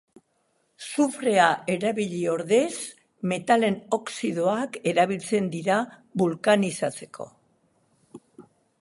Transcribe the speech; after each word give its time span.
Sufrea 0.91 1.49
erabili 1.73 2.21
ordez 2.37 2.73
metalen 3.33 3.77
oxidoak 3.99 4.81
erabiltzen 4.95 5.53
dira 5.57 5.79
bulkanizatzeko. 6.23 7.33